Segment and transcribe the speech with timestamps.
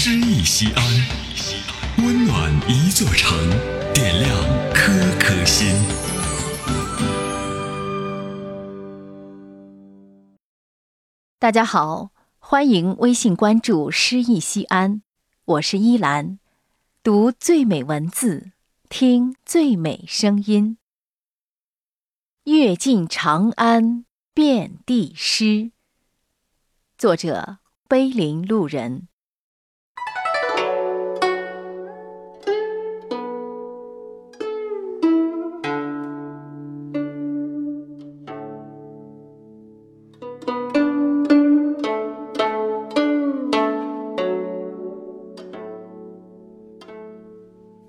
[0.00, 0.84] 诗意西安，
[2.06, 3.36] 温暖一座城，
[3.92, 4.32] 点亮
[4.72, 5.74] 颗颗心。
[11.40, 15.02] 大家好，欢迎微信关注“诗意西安”，
[15.44, 16.38] 我是依兰，
[17.02, 18.52] 读最美文字，
[18.88, 20.78] 听最美声音。
[22.44, 25.72] 阅尽长安，遍地诗。
[26.96, 27.58] 作者：
[27.88, 29.08] 碑林路人。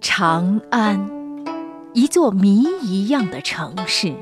[0.02, 1.10] 长安，
[1.94, 4.14] 一座谜一样的城市，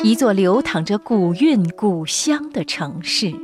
[0.00, 3.34] 一座流淌着古韵古香的城市。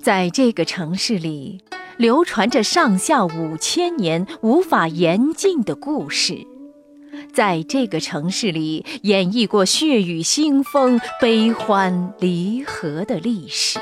[0.00, 1.60] 在这个城市里，
[1.96, 6.46] 流传着上下五千年无法言尽的故事。
[7.32, 13.80] 在这个城市里，演绎过血雨腥风、悲欢离合的历史。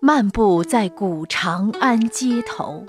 [0.00, 2.84] 漫步在古长安街头。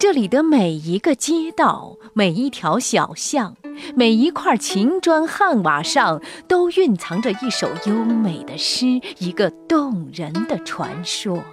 [0.00, 3.54] 这里的每一个街道、每一条小巷、
[3.94, 8.86] 每一块秦砖汉瓦上，都蕴藏着一首优美的诗，
[9.18, 11.44] 一个动人的传说。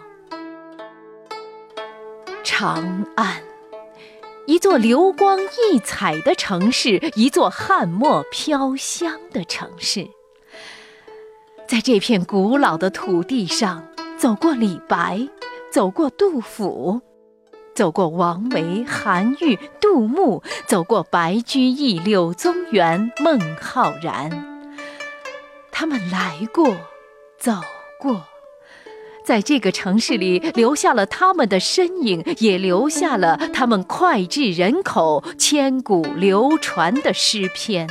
[2.42, 3.44] 长安，
[4.46, 10.08] 一座流光溢彩的城市，一座汉墨飘香的城市。
[11.68, 13.86] 在这片古老的土地上，
[14.18, 15.28] 走过李白，
[15.70, 17.02] 走过杜甫。
[17.78, 24.66] 走过王维、韩愈、杜牧，走过白居易、柳宗元、孟浩然，
[25.72, 26.76] 他们来过，
[27.38, 27.52] 走
[28.00, 28.24] 过，
[29.24, 37.88] 在这个城市里留下了他们的身影，也留下了他们脍炙人口、千古流传的诗篇。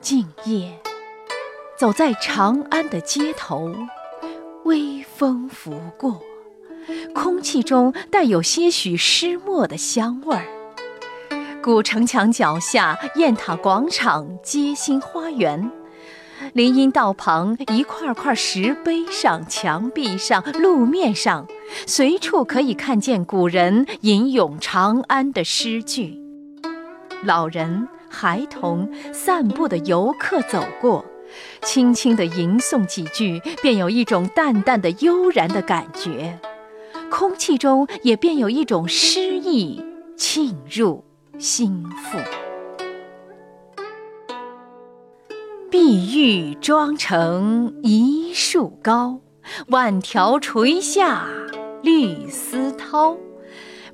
[0.00, 0.78] 静夜，
[1.76, 3.74] 走在长安的街头，
[4.62, 6.22] 微风拂过。
[7.14, 10.44] 空气中带有些许湿墨的香味儿。
[11.62, 15.70] 古城墙脚下，雁塔广场、街心花园，
[16.52, 21.46] 林荫道旁，一块块石碑上、墙壁上、路面上，
[21.86, 26.20] 随处可以看见古人吟咏长安的诗句。
[27.24, 31.04] 老人、孩童、散步的游客走过，
[31.62, 36.38] 轻轻地吟诵几句，便有一种淡淡的悠然的感觉。
[37.10, 39.82] 空气中也便有一种诗意
[40.16, 41.04] 沁入
[41.38, 42.18] 心腹。
[45.70, 49.20] 碧玉妆成一树高，
[49.68, 51.28] 万条垂下
[51.82, 53.16] 绿丝绦。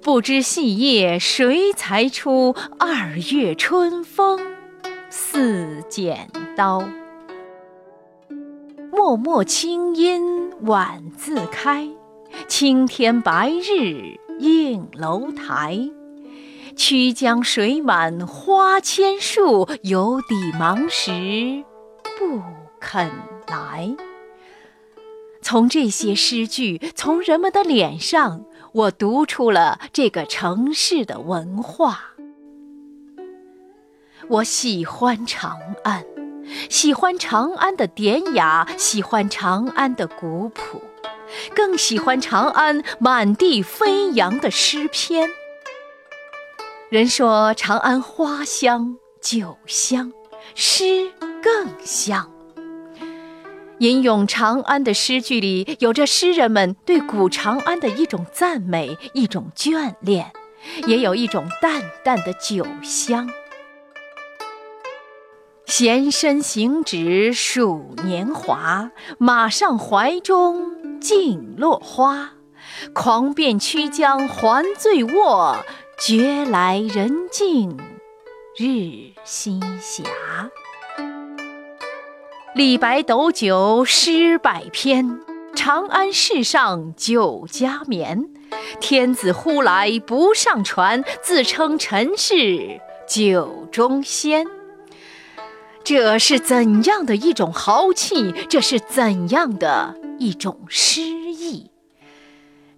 [0.01, 2.55] 不知细叶谁裁出？
[2.79, 4.41] 二月春风
[5.11, 6.83] 似剪刀。
[8.93, 11.89] 脉脉清音晚自开。
[12.55, 15.89] 青天白日映楼台，
[16.77, 21.65] 曲江水满花千树，有底忙时
[22.19, 22.43] 不
[22.79, 23.11] 肯
[23.47, 23.97] 来。
[25.41, 32.01] 从这些诗句，从人们的脸上，我读出了这个城市的文化。
[34.29, 36.05] 我喜欢长安，
[36.69, 40.83] 喜欢长安的典雅，喜欢长安的古朴。
[41.55, 45.31] 更喜欢长安满地飞扬的诗篇。
[46.91, 50.13] 人说长安花香酒香，
[50.55, 51.11] 诗
[51.43, 52.31] 更香。
[53.79, 60.31] 吟咏长安的诗句里，有着诗人们对古长安的一种赞美，一种眷恋，
[60.87, 63.29] 也有一种淡淡的酒香。
[65.75, 71.01] 闲身行止数年华，马上怀中。
[71.01, 72.35] 尽落花，
[72.93, 75.57] 狂遍曲江还醉卧，
[75.99, 77.75] 觉来人尽
[78.55, 80.03] 日西斜。
[82.55, 85.21] 李白斗酒诗百篇，
[85.55, 88.29] 长安市上酒家眠。
[88.79, 92.79] 天子呼来不上船，自称臣是
[93.09, 94.47] 酒中仙。
[95.85, 101.71] 这是怎样的一种豪气这是怎样的一种诗意？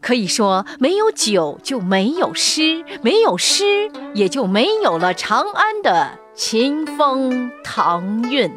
[0.01, 8.51] 可以说没有酒就没有诗没有诗也就没有了长安的秦风唐韵。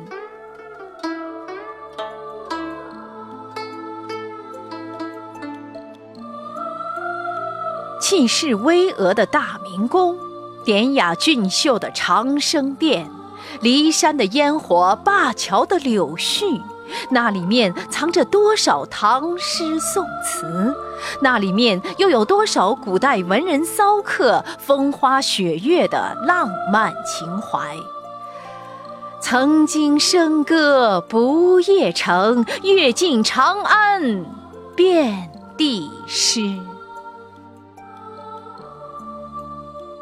[7.99, 10.17] 气势巍峨的大明宫
[10.63, 13.16] 典雅俊秀的长生殿。
[13.61, 16.61] 骊山的烟火，灞桥的柳絮，
[17.09, 20.75] 那里面藏着多少唐诗宋词？
[21.21, 27.75] 那里面又有多少古代文人骚客风花雪月的浪漫情怀？
[29.19, 34.25] 曾经笙歌不夜城，阅尽长安
[34.75, 36.55] 遍地诗。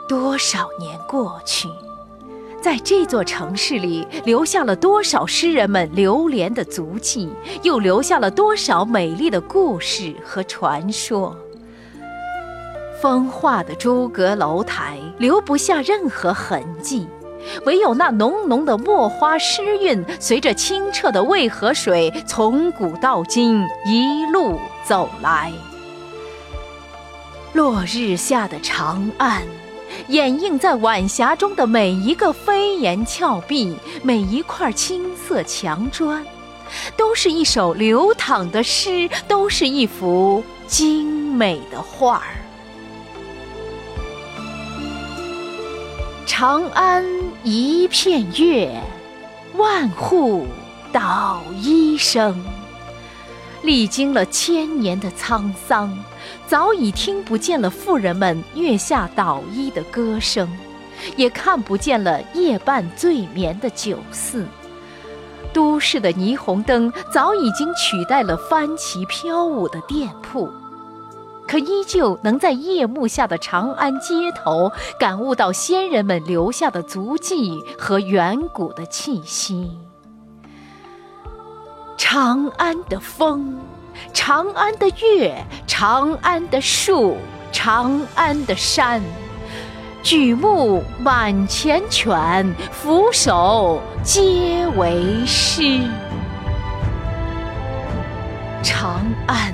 [0.08, 1.68] 多少年过去，
[2.66, 7.32] 在这座城市里，留下了多少诗人们流连的足迹，
[7.62, 11.38] 又留下了多少美丽的故事和传说。
[13.00, 17.06] 风化的朱阁楼台留不下任何痕迹。
[17.68, 25.54] 唯有那浓浓的墨花诗韵，随着清澈的渭河水，从古到今一路走来。
[27.54, 29.44] 落日下的长安，
[30.08, 36.26] 掩映在晚霞中的每一个飞檐峭壁，每一块青色墙砖，
[36.96, 42.36] 都是一首流淌的诗，都是一幅精美的画儿。
[46.26, 47.06] 长安
[47.44, 48.82] 一片月，
[49.56, 50.48] 万户
[50.92, 52.44] 捣衣声。
[53.62, 55.98] 历经了千年的沧桑，
[56.48, 60.50] 早已听不见了妇人们月下捣衣的歌声，
[61.16, 64.46] 也看不见了夜半醉眠的酒肆。
[65.54, 70.52] 都市的霓虹灯早已经取代了帆旗飘舞的店铺。
[71.48, 79.78] 可依旧能在夜幕下的长安街头感悟到先人们留下的足迹和远古的气息。
[81.98, 83.60] 长安的风，
[84.14, 85.36] 长安的月，
[85.68, 87.18] 长安的树，
[87.52, 89.02] 长安的山，
[90.02, 95.82] 举目满前犬，俯首皆为诗。
[98.64, 99.54] 长安。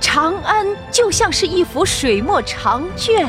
[0.00, 3.26] 长安就像是一幅水墨长卷，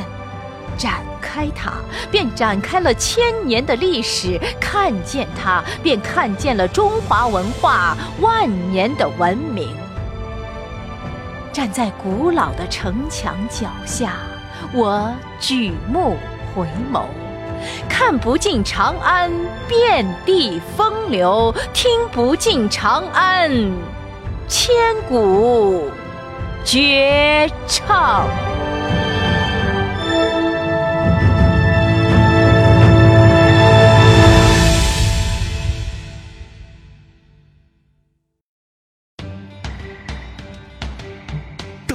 [0.77, 1.71] 展开它，
[2.11, 9.69] 便展开了千年的历史；看见它，便看见了中华文化万年的文明。
[11.55, 14.17] 站在古老的城墙脚下，
[14.73, 15.09] 我
[15.39, 16.17] 举目
[16.53, 17.05] 回眸，
[17.87, 19.31] 看不尽长安
[19.65, 23.49] 遍地风流，听不尽长安
[24.49, 24.75] 千
[25.07, 25.89] 古。
[26.65, 28.27] 绝唱。